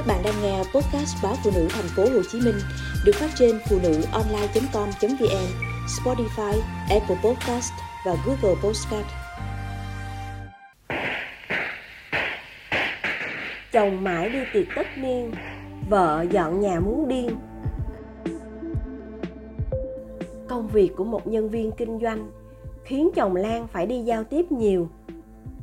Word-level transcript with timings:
Các 0.00 0.06
bạn 0.06 0.22
đang 0.24 0.34
nghe 0.42 0.58
podcast 0.58 1.22
báo 1.22 1.34
phụ 1.44 1.50
nữ 1.54 1.68
thành 1.70 1.84
phố 1.96 2.02
Hồ 2.02 2.22
Chí 2.30 2.40
Minh 2.40 2.54
được 3.04 3.12
phát 3.14 3.30
trên 3.34 3.58
phụ 3.68 3.78
nữ 3.82 4.02
online.com.vn, 4.12 5.46
Spotify, 5.86 6.60
Apple 6.90 7.16
Podcast 7.24 7.72
và 8.06 8.16
Google 8.26 8.60
Podcast. 8.62 9.06
Chồng 13.72 14.04
mãi 14.04 14.30
đi 14.30 14.38
tiệc 14.52 14.66
tất 14.76 14.86
niên, 14.96 15.32
vợ 15.88 16.26
dọn 16.30 16.60
nhà 16.60 16.80
muốn 16.80 17.08
điên. 17.08 17.30
Công 20.48 20.68
việc 20.68 20.90
của 20.96 21.04
một 21.04 21.26
nhân 21.26 21.50
viên 21.50 21.72
kinh 21.72 21.98
doanh 22.02 22.30
khiến 22.84 23.10
chồng 23.14 23.36
Lan 23.36 23.66
phải 23.66 23.86
đi 23.86 24.00
giao 24.00 24.24
tiếp 24.24 24.52
nhiều. 24.52 24.88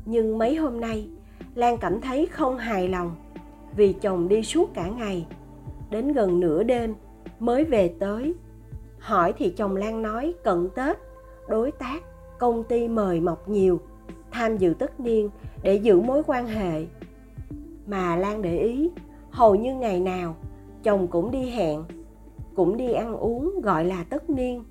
Nhưng 0.06 0.38
mấy 0.38 0.56
hôm 0.56 0.82
nay, 0.82 1.08
Lan 1.56 1.78
cảm 1.78 2.02
thấy 2.02 2.28
không 2.32 2.58
hài 2.58 2.90
lòng 2.90 3.16
vì 3.78 3.94
chồng 3.94 4.28
đi 4.28 4.44
suốt 4.44 4.74
cả 4.74 4.88
ngày. 4.88 5.28
Đến 5.90 6.14
gần 6.14 6.40
nửa 6.40 6.64
đêm, 6.64 6.96
mới 7.40 7.64
về 7.64 7.94
tới. 8.00 8.34
Hỏi 9.00 9.34
thì 9.38 9.50
chồng 9.50 9.76
lan 9.76 10.02
nói 10.02 10.34
cận 10.44 10.70
tết, 10.76 10.98
đối 11.48 11.72
tác, 11.72 12.04
công 12.40 12.64
ty 12.64 12.88
mời 12.88 13.22
mọc 13.22 13.50
nhiều, 13.50 13.80
tham 14.32 14.58
dự 14.58 14.74
tất 14.80 15.00
niên 15.00 15.30
để 15.62 15.76
giữ 15.76 16.02
mối 16.02 16.24
quan 16.28 16.48
hệ. 16.48 16.86
Mà 17.88 18.16
lan 18.16 18.42
để 18.42 18.58
ý, 18.58 18.92
hầu 19.30 19.56
như 19.56 19.76
ngày 19.76 20.00
nào, 20.00 20.36
chồng 20.84 21.08
cũng 21.08 21.32
đi 21.32 21.50
hẹn, 21.50 21.84
cũng 22.56 22.78
đi 22.78 22.94
ăn 22.94 23.16
uống 23.16 23.62
gọi 23.62 23.86
là 23.86 24.06
tất 24.10 24.30
niên. 24.30 24.64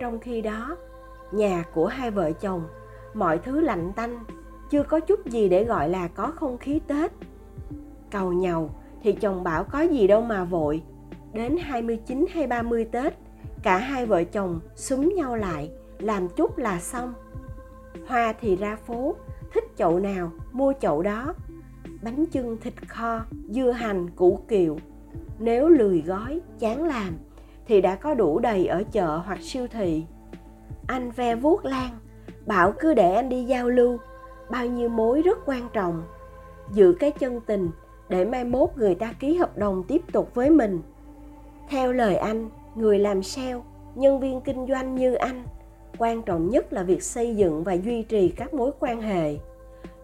Trong 0.00 0.18
khi 0.18 0.40
đó, 0.42 0.76
nhà 1.32 1.64
của 1.74 1.86
hai 1.86 2.10
vợ 2.10 2.32
chồng, 2.32 2.62
mọi 3.14 3.38
thứ 3.38 3.60
lạnh 3.60 3.92
tanh, 3.96 4.18
chưa 4.70 4.82
có 4.82 5.00
chút 5.00 5.26
gì 5.26 5.48
để 5.48 5.64
gọi 5.64 5.88
là 5.88 6.08
có 6.08 6.32
không 6.36 6.58
khí 6.58 6.80
tết 6.86 7.12
cầu 8.18 8.32
nhau 8.32 8.70
thì 9.02 9.12
chồng 9.12 9.44
bảo 9.44 9.64
có 9.64 9.80
gì 9.80 10.06
đâu 10.06 10.22
mà 10.22 10.44
vội. 10.44 10.82
Đến 11.32 11.56
29 11.60 12.26
hay 12.32 12.46
30 12.46 12.84
Tết, 12.84 13.14
cả 13.62 13.78
hai 13.78 14.06
vợ 14.06 14.24
chồng 14.24 14.60
súng 14.74 15.14
nhau 15.14 15.36
lại, 15.36 15.70
làm 15.98 16.28
chút 16.28 16.58
là 16.58 16.80
xong. 16.80 17.14
Hoa 18.08 18.34
thì 18.40 18.56
ra 18.56 18.76
phố, 18.86 19.14
thích 19.54 19.64
chậu 19.76 20.00
nào, 20.00 20.30
mua 20.52 20.72
chậu 20.80 21.02
đó. 21.02 21.34
Bánh 22.02 22.26
chưng 22.26 22.56
thịt 22.60 22.74
kho, 22.88 23.20
dưa 23.48 23.70
hành, 23.70 24.10
củ 24.10 24.38
kiệu. 24.48 24.78
Nếu 25.38 25.68
lười 25.68 26.02
gói, 26.06 26.40
chán 26.58 26.84
làm, 26.84 27.12
thì 27.66 27.80
đã 27.80 27.94
có 27.94 28.14
đủ 28.14 28.38
đầy 28.38 28.66
ở 28.66 28.82
chợ 28.92 29.16
hoặc 29.16 29.38
siêu 29.42 29.66
thị. 29.72 30.04
Anh 30.86 31.10
ve 31.10 31.34
vuốt 31.34 31.64
lan, 31.64 31.90
bảo 32.46 32.72
cứ 32.80 32.94
để 32.94 33.14
anh 33.14 33.28
đi 33.28 33.44
giao 33.44 33.68
lưu, 33.68 33.98
bao 34.50 34.66
nhiêu 34.66 34.88
mối 34.88 35.22
rất 35.22 35.38
quan 35.46 35.68
trọng. 35.72 36.02
Giữ 36.72 36.96
cái 37.00 37.10
chân 37.10 37.40
tình, 37.46 37.70
để 38.08 38.24
mai 38.24 38.44
mốt 38.44 38.70
người 38.76 38.94
ta 38.94 39.12
ký 39.20 39.36
hợp 39.36 39.58
đồng 39.58 39.84
tiếp 39.88 40.02
tục 40.12 40.34
với 40.34 40.50
mình. 40.50 40.80
Theo 41.68 41.92
lời 41.92 42.16
anh, 42.16 42.50
người 42.74 42.98
làm 42.98 43.22
sale, 43.22 43.60
nhân 43.94 44.20
viên 44.20 44.40
kinh 44.40 44.66
doanh 44.66 44.94
như 44.94 45.14
anh, 45.14 45.44
quan 45.98 46.22
trọng 46.22 46.50
nhất 46.50 46.72
là 46.72 46.82
việc 46.82 47.02
xây 47.02 47.36
dựng 47.36 47.64
và 47.64 47.72
duy 47.72 48.02
trì 48.02 48.28
các 48.28 48.54
mối 48.54 48.70
quan 48.80 49.00
hệ, 49.00 49.36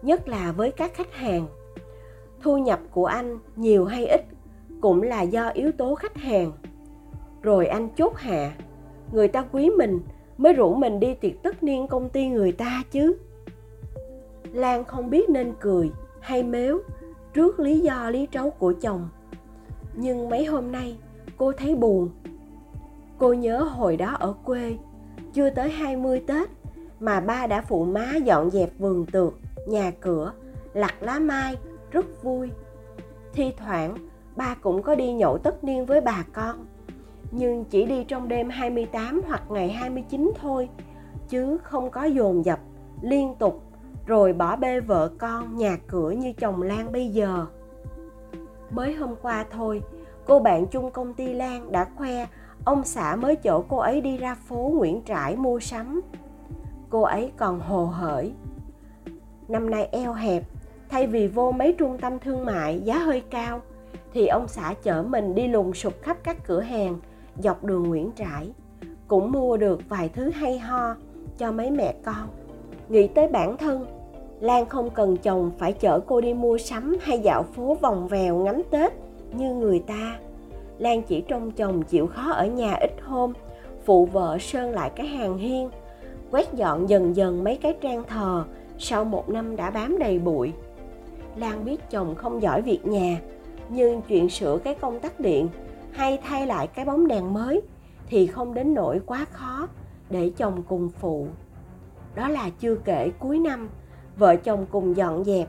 nhất 0.01 0.27
là 0.27 0.51
với 0.51 0.71
các 0.71 0.93
khách 0.93 1.13
hàng. 1.13 1.47
Thu 2.41 2.57
nhập 2.57 2.79
của 2.91 3.05
anh 3.05 3.39
nhiều 3.55 3.85
hay 3.85 4.05
ít 4.07 4.25
cũng 4.81 5.01
là 5.01 5.21
do 5.21 5.49
yếu 5.49 5.71
tố 5.71 5.95
khách 5.95 6.17
hàng. 6.17 6.51
Rồi 7.41 7.67
anh 7.67 7.89
chốt 7.95 8.13
hạ, 8.15 8.51
người 9.11 9.27
ta 9.27 9.45
quý 9.51 9.69
mình 9.69 9.99
mới 10.37 10.53
rủ 10.53 10.73
mình 10.75 10.99
đi 10.99 11.13
tiệc 11.13 11.43
tất 11.43 11.63
niên 11.63 11.87
công 11.87 12.09
ty 12.09 12.27
người 12.27 12.51
ta 12.51 12.83
chứ. 12.91 13.17
Lan 14.53 14.83
không 14.83 15.09
biết 15.09 15.29
nên 15.29 15.53
cười 15.59 15.91
hay 16.19 16.43
mếu 16.43 16.79
trước 17.33 17.59
lý 17.59 17.79
do 17.79 18.09
lý 18.09 18.27
trấu 18.31 18.49
của 18.49 18.73
chồng. 18.81 19.09
Nhưng 19.95 20.29
mấy 20.29 20.45
hôm 20.45 20.71
nay 20.71 20.97
cô 21.37 21.51
thấy 21.51 21.75
buồn. 21.75 22.09
Cô 23.17 23.33
nhớ 23.33 23.59
hồi 23.59 23.97
đó 23.97 24.15
ở 24.19 24.33
quê 24.43 24.77
chưa 25.33 25.49
tới 25.49 25.69
20 25.69 26.23
Tết 26.27 26.49
mà 26.99 27.19
ba 27.19 27.47
đã 27.47 27.61
phụ 27.61 27.85
má 27.85 28.15
dọn 28.23 28.51
dẹp 28.51 28.69
vườn 28.79 29.05
tược, 29.05 29.33
nhà 29.67 29.91
cửa, 30.01 30.33
lặt 30.73 30.95
lá 30.99 31.19
mai, 31.19 31.57
rất 31.91 32.23
vui. 32.23 32.49
Thi 33.33 33.53
thoảng, 33.57 33.95
ba 34.35 34.55
cũng 34.61 34.81
có 34.81 34.95
đi 34.95 35.13
nhậu 35.13 35.37
tất 35.37 35.63
niên 35.63 35.85
với 35.85 36.01
bà 36.01 36.25
con, 36.33 36.65
nhưng 37.31 37.65
chỉ 37.65 37.85
đi 37.85 38.03
trong 38.03 38.27
đêm 38.27 38.49
28 38.49 39.21
hoặc 39.27 39.43
ngày 39.49 39.69
29 39.69 40.33
thôi, 40.41 40.69
chứ 41.29 41.57
không 41.57 41.91
có 41.91 42.03
dồn 42.03 42.45
dập, 42.45 42.59
liên 43.01 43.35
tục 43.39 43.63
rồi 44.05 44.33
bỏ 44.33 44.55
bê 44.55 44.79
vợ 44.79 45.11
con, 45.17 45.57
nhà 45.57 45.77
cửa 45.87 46.11
như 46.11 46.33
chồng 46.33 46.61
lan 46.61 46.91
bây 46.91 47.09
giờ. 47.09 47.45
Mới 48.71 48.93
hôm 48.93 49.15
qua 49.21 49.45
thôi, 49.51 49.81
cô 50.25 50.39
bạn 50.39 50.67
chung 50.67 50.91
công 50.91 51.13
ty 51.13 51.33
lan 51.33 51.71
đã 51.71 51.85
khoe 51.95 52.25
ông 52.65 52.83
xã 52.83 53.15
mới 53.15 53.35
chở 53.35 53.61
cô 53.69 53.77
ấy 53.77 54.01
đi 54.01 54.17
ra 54.17 54.35
phố 54.35 54.71
nguyễn 54.75 55.01
trãi 55.05 55.35
mua 55.35 55.59
sắm. 55.59 56.01
Cô 56.89 57.01
ấy 57.01 57.31
còn 57.37 57.59
hồ 57.59 57.85
hởi. 57.85 58.33
Năm 59.47 59.69
nay 59.69 59.89
eo 59.91 60.13
hẹp, 60.13 60.43
thay 60.89 61.07
vì 61.07 61.27
vô 61.27 61.51
mấy 61.51 61.73
trung 61.73 61.97
tâm 61.97 62.19
thương 62.19 62.45
mại 62.45 62.81
giá 62.81 62.97
hơi 62.97 63.21
cao, 63.29 63.61
thì 64.13 64.27
ông 64.27 64.47
xã 64.47 64.73
chở 64.83 65.03
mình 65.03 65.35
đi 65.35 65.47
lùng 65.47 65.73
sụp 65.73 65.93
khắp 66.01 66.17
các 66.23 66.37
cửa 66.47 66.61
hàng 66.61 66.99
dọc 67.37 67.63
đường 67.63 67.83
nguyễn 67.83 68.11
trãi, 68.15 68.51
cũng 69.07 69.31
mua 69.31 69.57
được 69.57 69.79
vài 69.89 70.09
thứ 70.09 70.29
hay 70.29 70.59
ho 70.59 70.95
cho 71.37 71.51
mấy 71.51 71.71
mẹ 71.71 71.95
con 72.05 72.42
nghĩ 72.89 73.07
tới 73.07 73.27
bản 73.27 73.57
thân. 73.57 73.85
Lan 74.39 74.65
không 74.65 74.89
cần 74.89 75.17
chồng 75.17 75.51
phải 75.57 75.73
chở 75.73 75.99
cô 75.99 76.21
đi 76.21 76.33
mua 76.33 76.57
sắm 76.57 76.97
hay 77.01 77.19
dạo 77.19 77.43
phố 77.43 77.77
vòng 77.81 78.07
vèo 78.07 78.37
ngắm 78.37 78.61
tết 78.71 78.93
như 79.33 79.53
người 79.53 79.79
ta. 79.79 80.19
Lan 80.77 81.01
chỉ 81.01 81.21
trông 81.21 81.51
chồng 81.51 81.83
chịu 81.83 82.07
khó 82.07 82.31
ở 82.31 82.47
nhà 82.47 82.73
ít 82.73 82.91
hôm, 83.03 83.33
phụ 83.85 84.05
vợ 84.05 84.37
sơn 84.39 84.71
lại 84.71 84.91
cái 84.95 85.07
hàng 85.07 85.37
hiên, 85.37 85.69
quét 86.31 86.53
dọn 86.53 86.89
dần 86.89 87.15
dần 87.15 87.43
mấy 87.43 87.57
cái 87.57 87.73
trang 87.81 88.03
thờ, 88.03 88.43
sau 88.77 89.05
một 89.05 89.29
năm 89.29 89.55
đã 89.55 89.69
bám 89.69 89.99
đầy 89.99 90.19
bụi. 90.19 90.51
Lan 91.35 91.65
biết 91.65 91.89
chồng 91.89 92.15
không 92.15 92.41
giỏi 92.41 92.61
việc 92.61 92.85
nhà, 92.85 93.19
nhưng 93.69 94.01
chuyện 94.01 94.29
sửa 94.29 94.57
cái 94.57 94.75
công 94.75 94.99
tắc 94.99 95.19
điện 95.19 95.47
hay 95.91 96.19
thay 96.23 96.47
lại 96.47 96.67
cái 96.67 96.85
bóng 96.85 97.07
đèn 97.07 97.33
mới 97.33 97.61
thì 98.07 98.27
không 98.27 98.53
đến 98.53 98.73
nỗi 98.73 98.99
quá 99.05 99.25
khó 99.31 99.67
để 100.09 100.31
chồng 100.37 100.63
cùng 100.67 100.89
phụ 100.89 101.27
đó 102.15 102.27
là 102.27 102.49
chưa 102.49 102.75
kể 102.75 103.11
cuối 103.19 103.39
năm, 103.39 103.69
vợ 104.17 104.35
chồng 104.35 104.65
cùng 104.71 104.97
dọn 104.97 105.23
dẹp, 105.23 105.47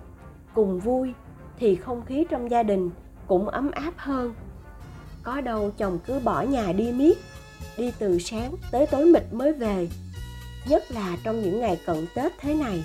cùng 0.54 0.80
vui, 0.80 1.12
thì 1.58 1.76
không 1.76 2.04
khí 2.04 2.24
trong 2.30 2.50
gia 2.50 2.62
đình 2.62 2.90
cũng 3.26 3.48
ấm 3.48 3.70
áp 3.70 3.94
hơn. 3.96 4.34
Có 5.22 5.40
đâu 5.40 5.70
chồng 5.78 5.98
cứ 6.06 6.20
bỏ 6.24 6.42
nhà 6.42 6.72
đi 6.72 6.92
miết, 6.92 7.18
đi 7.78 7.92
từ 7.98 8.18
sáng 8.18 8.54
tới 8.70 8.86
tối 8.86 9.04
mịt 9.04 9.22
mới 9.32 9.52
về, 9.52 9.88
nhất 10.68 10.84
là 10.90 11.16
trong 11.24 11.42
những 11.42 11.60
ngày 11.60 11.80
cận 11.86 12.06
tết 12.14 12.32
thế 12.40 12.54
này. 12.54 12.84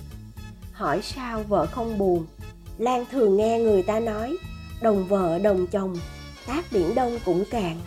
Hỏi 0.74 1.02
sao 1.02 1.44
vợ 1.44 1.66
không 1.66 1.98
buồn, 1.98 2.26
lan 2.78 3.06
thường 3.12 3.38
nghe 3.38 3.60
người 3.60 3.84
ta 3.84 4.00
nói, 4.00 4.38
đồng 4.82 5.08
vợ 5.08 5.40
đồng 5.40 5.68
chồng 5.68 5.96
tác 6.48 6.66
biển 6.72 6.96
đông 6.96 7.18
cũng 7.26 7.44
cạn 7.52 7.78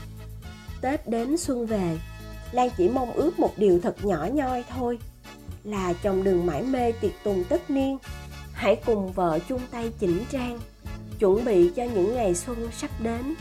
tết 0.80 1.08
đến 1.08 1.36
xuân 1.36 1.66
về, 1.66 1.98
lan 2.52 2.68
chỉ 2.76 2.88
mong 2.88 3.12
ước 3.12 3.38
một 3.38 3.50
điều 3.56 3.80
thật 3.80 4.04
nhỏ 4.04 4.28
nhoi 4.32 4.64
thôi 4.68 4.98
là 5.64 5.92
chồng 5.92 6.24
đừng 6.24 6.46
mãi 6.46 6.62
mê 6.62 6.92
tiệc 6.92 7.12
tùng 7.24 7.44
tất 7.48 7.70
niên. 7.70 7.98
Hãy 8.52 8.76
cùng 8.86 9.12
vợ 9.12 9.38
chung 9.48 9.60
tay 9.70 9.92
chỉnh 9.98 10.24
trang, 10.30 10.58
chuẩn 11.18 11.44
bị 11.44 11.70
cho 11.76 11.84
những 11.84 12.14
ngày 12.14 12.34
xuân 12.34 12.68
sắp 12.72 12.90
đến. 13.00 13.34